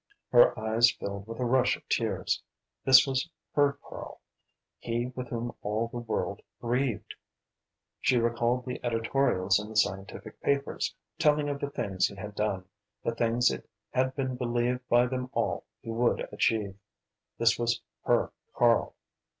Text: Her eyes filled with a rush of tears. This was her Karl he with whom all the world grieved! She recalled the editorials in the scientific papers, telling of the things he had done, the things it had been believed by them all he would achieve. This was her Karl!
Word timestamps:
Her 0.31 0.59
eyes 0.59 0.89
filled 0.89 1.27
with 1.27 1.39
a 1.39 1.45
rush 1.45 1.77
of 1.77 1.87
tears. 1.87 2.41
This 2.83 3.05
was 3.05 3.29
her 3.53 3.73
Karl 3.83 4.19
he 4.79 5.13
with 5.15 5.27
whom 5.27 5.53
all 5.61 5.89
the 5.89 5.99
world 5.99 6.41
grieved! 6.59 7.13
She 7.99 8.17
recalled 8.17 8.65
the 8.65 8.83
editorials 8.83 9.59
in 9.59 9.69
the 9.69 9.75
scientific 9.75 10.41
papers, 10.41 10.95
telling 11.19 11.49
of 11.49 11.59
the 11.59 11.69
things 11.69 12.07
he 12.07 12.15
had 12.15 12.33
done, 12.33 12.65
the 13.03 13.13
things 13.13 13.51
it 13.51 13.69
had 13.91 14.15
been 14.15 14.37
believed 14.37 14.87
by 14.89 15.05
them 15.05 15.29
all 15.33 15.65
he 15.83 15.91
would 15.91 16.27
achieve. 16.31 16.75
This 17.37 17.59
was 17.59 17.79
her 18.05 18.31
Karl! 18.55 18.95